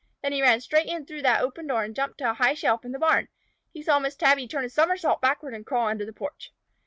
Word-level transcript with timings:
Then 0.23 0.31
he 0.31 0.41
ran 0.41 0.61
straight 0.61 0.87
in 0.87 1.05
through 1.05 1.21
that 1.21 1.41
open 1.43 1.67
door 1.67 1.83
and 1.83 1.95
jumped 1.95 2.17
to 2.17 2.31
a 2.31 2.33
high 2.33 2.55
shelf 2.55 2.83
in 2.83 2.91
the 2.91 2.97
barn. 2.97 3.27
He 3.71 3.83
saw 3.83 3.99
Miss 3.99 4.15
Tabby 4.15 4.47
turn 4.47 4.65
a 4.65 4.67
summersault 4.67 5.21
backward 5.21 5.53
and 5.53 5.63
crawl 5.63 5.89
under 5.89 6.05
the 6.07 6.11
porch. 6.11 6.51